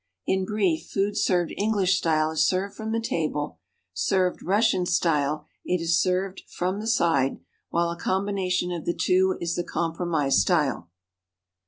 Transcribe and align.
In 0.25 0.45
brief, 0.45 0.87
food 0.89 1.15
served 1.15 1.53
English 1.59 1.95
style 1.95 2.31
is 2.31 2.41
served 2.43 2.75
from 2.75 2.91
the 2.91 2.99
table; 2.99 3.59
served 3.93 4.41
Russian 4.41 4.87
style, 4.87 5.45
it 5.63 5.79
is 5.79 6.01
served 6.01 6.41
"from 6.49 6.79
the 6.79 6.87
side," 6.87 7.39
while 7.69 7.91
a 7.91 7.95
combination 7.95 8.71
of 8.71 8.85
the 8.85 8.95
two 8.99 9.37
is 9.39 9.53
the 9.53 9.63
compromise 9.63 10.41
style. 10.41 10.89